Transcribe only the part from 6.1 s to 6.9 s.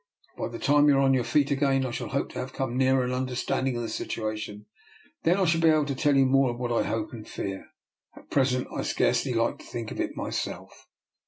you more of what I